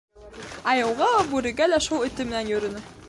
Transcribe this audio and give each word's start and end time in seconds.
Айыуға 0.71 1.09
ла, 1.11 1.19
бүрегә 1.33 1.69
лә 1.73 1.81
шул 1.89 2.07
эте 2.09 2.27
менән 2.31 2.51
йөрөнө. 2.55 2.83